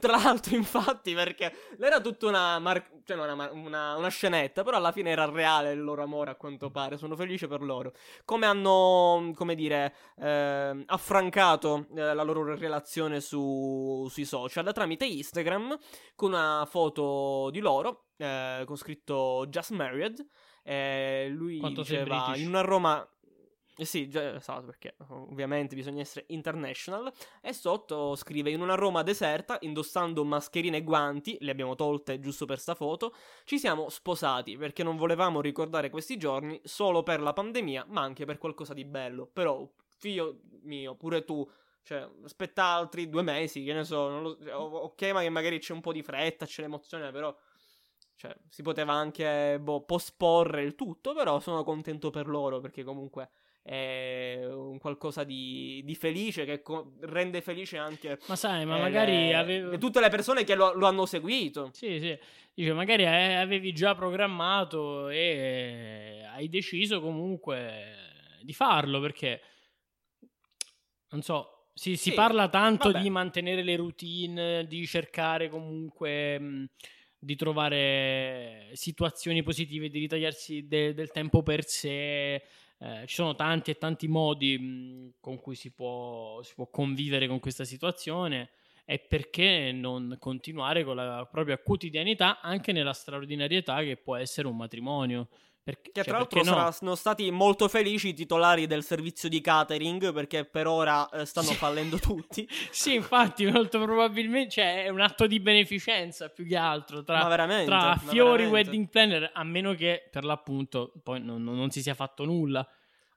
[0.00, 4.92] Tra l'altro, infatti, perché era tutta una, mar- cioè una, una, una, scenetta, però alla
[4.92, 6.96] fine era reale il loro amore, a quanto pare.
[6.96, 7.92] Sono felice per loro.
[8.24, 15.76] Come hanno, come dire, eh, affrancato eh, la loro relazione su, sui social tramite Instagram
[16.14, 20.24] con una foto di loro eh, con scritto Just Married.
[21.30, 23.08] lui Quanto diceva in una Roma
[23.84, 27.10] sì, già, esatto, perché ovviamente bisogna essere international.
[27.40, 32.46] E sotto scrive: In una Roma deserta, indossando mascherine e guanti, le abbiamo tolte giusto
[32.46, 33.14] per sta foto.
[33.44, 38.24] Ci siamo sposati perché non volevamo ricordare questi giorni solo per la pandemia, ma anche
[38.24, 39.26] per qualcosa di bello.
[39.26, 39.66] Però,
[39.96, 41.48] figlio mio, pure tu.
[41.82, 44.20] Cioè, aspetta altri due mesi, che ne so.
[44.20, 47.34] Lo, cioè, ok, ma che magari c'è un po' di fretta, c'è l'emozione, però.
[48.16, 53.30] Cioè, si poteva anche boh, posporre il tutto, però sono contento per loro perché comunque
[53.62, 58.80] è un qualcosa di, di felice che co- rende felice anche ma sai ma eh,
[58.80, 59.76] magari avevo...
[59.76, 62.18] tutte le persone che lo, lo, hanno seguito sì sì
[62.54, 69.40] dice magari avevi già programmato e hai deciso comunque di farlo perché
[71.10, 73.02] non so si, si sì, parla tanto vabbè.
[73.02, 76.68] di mantenere le routine di cercare comunque
[77.22, 82.42] di trovare situazioni positive, di ritagliarsi de- del tempo per sé.
[82.82, 87.38] Eh, ci sono tanti e tanti modi con cui si può, si può convivere con
[87.38, 88.50] questa situazione
[88.86, 94.56] e perché non continuare con la propria quotidianità anche nella straordinarietà che può essere un
[94.56, 95.28] matrimonio.
[95.62, 96.70] Perché, che cioè, tra l'altro no?
[96.70, 101.52] sono stati molto felici i titolari del servizio di catering perché per ora eh, stanno
[101.52, 102.48] fallendo tutti.
[102.70, 107.96] sì, infatti, molto probabilmente cioè, è un atto di beneficenza più che altro tra, tra
[107.96, 108.46] fiori, veramente.
[108.48, 112.66] wedding planner, a meno che per l'appunto poi non, non si sia fatto nulla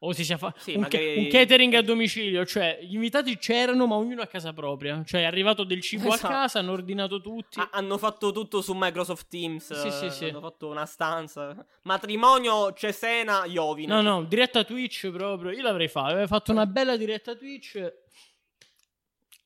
[0.06, 1.18] o si sia fatto sì, un, magari...
[1.18, 5.26] un, catering a domicilio, cioè gli invitati c'erano ma ognuno a casa propria, cioè è
[5.26, 6.28] arrivato del cibo esatto.
[6.28, 7.60] a casa, hanno ordinato tutti.
[7.60, 10.26] Ha, hanno fatto tutto su Microsoft Teams, sì, sì, sì.
[10.26, 11.66] hanno fatto una stanza.
[11.84, 13.94] Matrimonio Cesena Iovine.
[13.94, 17.76] No, no, diretta Twitch proprio, io l'avrei fatto, avrei fatto una bella diretta Twitch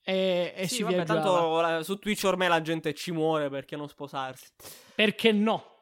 [0.09, 3.89] e, e sì, si vabbè, tanto su Twitch ormai la gente ci muore perché non
[3.89, 4.47] sposarsi.
[4.95, 5.81] Perché no?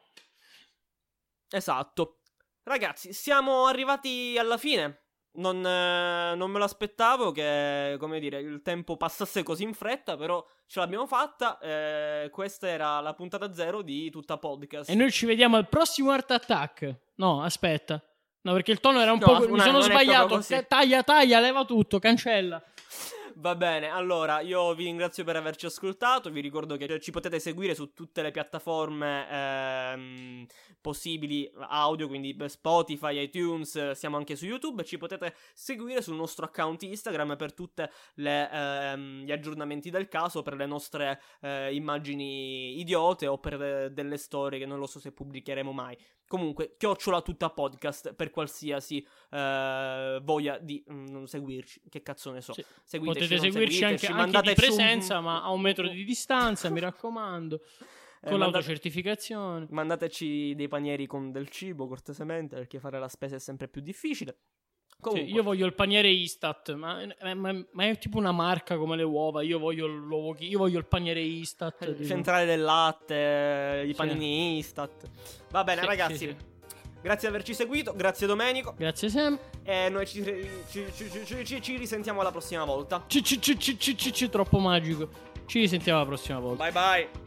[1.48, 2.18] Esatto.
[2.66, 5.02] Ragazzi, siamo arrivati alla fine.
[5.34, 10.16] Non, eh, non, me lo aspettavo che, come dire, il tempo passasse così in fretta,
[10.16, 11.60] però ce l'abbiamo fatta.
[11.60, 14.90] Eh, questa era la puntata zero di tutta podcast.
[14.90, 17.02] E noi ci vediamo al prossimo Art Attack.
[17.16, 18.02] No, aspetta.
[18.46, 19.48] No, perché il tono era un no, po'.
[19.48, 20.40] Mi sono sbagliato.
[20.68, 22.62] Taglia, taglia, leva tutto, cancella.
[23.38, 27.74] Va bene, allora io vi ringrazio per averci ascoltato, vi ricordo che ci potete seguire
[27.74, 30.46] su tutte le piattaforme ehm,
[30.80, 36.84] possibili audio, quindi Spotify, iTunes, siamo anche su YouTube, ci potete seguire sul nostro account
[36.84, 37.82] Instagram per tutti
[38.14, 44.16] ehm, gli aggiornamenti del caso, per le nostre eh, immagini idiote o per de- delle
[44.16, 45.94] storie che non lo so se pubblicheremo mai.
[46.28, 51.82] Comunque, chiocciola tutta podcast per qualsiasi eh, voglia di mm, seguirci.
[51.88, 52.52] Che cazzo ne so.
[52.52, 52.64] Sì.
[52.82, 55.24] Seguiteci, Potete seguirci anche, anche di presenza, un...
[55.24, 57.56] ma a un metro di distanza, mi raccomando.
[57.56, 58.52] Eh, con mandate...
[58.52, 59.66] l'autocertificazione.
[59.70, 64.36] Mandateci dei panieri con del cibo, cortesemente, perché fare la spesa è sempre più difficile.
[65.00, 65.28] Comunque.
[65.28, 67.00] Cioè, io voglio il paniere Istat, ma,
[67.34, 69.42] ma, ma, è tipo una marca come le uova.
[69.42, 71.94] Io voglio l'uovo, io voglio il paniere Istat.
[71.98, 74.66] Il centrale del latte, i panini sì.
[74.66, 75.08] Istat.
[75.50, 76.16] Va bene, sì, ragazzi.
[76.16, 76.36] Sì,
[77.02, 78.74] grazie di averci seguito, grazie Domenico.
[78.76, 79.38] Grazie Sam.
[79.62, 80.24] E noi ci,
[80.70, 83.04] ci, ci, ci risentiamo la prossima volta.
[83.06, 85.08] Ci, troppo magico.
[85.46, 86.64] Ci risentiamo la prossima volta.
[86.64, 87.24] Bye bye.